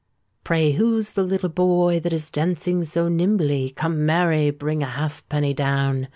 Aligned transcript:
"Pray, 0.43 0.71
who's 0.71 1.13
the 1.13 1.21
little 1.21 1.47
boy 1.47 1.99
that 1.99 2.11
is 2.11 2.31
dancing 2.31 2.83
so 2.85 3.07
nimbly? 3.07 3.69
Come, 3.69 4.03
Mary, 4.03 4.49
bring 4.49 4.81
a 4.81 4.87
halfpenny 4.87 5.53
down. 5.53 6.07